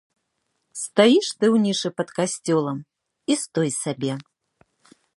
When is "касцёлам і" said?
2.17-3.41